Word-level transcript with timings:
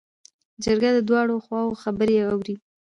جرګه 0.63 0.89
د 0.93 0.99
دواړو 1.07 1.35
خواوو 1.45 1.79
خبرې 1.83 2.15
اوري. 2.31 2.55